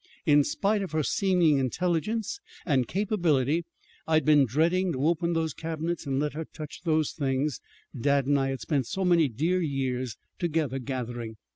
In 0.25 0.43
spite 0.43 0.81
of 0.81 0.93
her 0.93 1.03
seeming 1.03 1.59
intelligence 1.59 2.39
and 2.65 2.87
capability, 2.87 3.65
I'd 4.07 4.25
been 4.25 4.47
dreading 4.47 4.93
to 4.93 5.05
open 5.05 5.33
those 5.33 5.53
cabinets 5.53 6.07
and 6.07 6.19
let 6.19 6.33
her 6.33 6.45
touch 6.45 6.81
those 6.81 7.11
things 7.11 7.59
dad 7.95 8.25
and 8.25 8.39
I 8.39 8.49
had 8.49 8.61
spent 8.61 8.87
so 8.87 9.05
many 9.05 9.27
dear 9.29 9.61
years 9.61 10.17
together 10.39 10.79
gathering. 10.79 11.37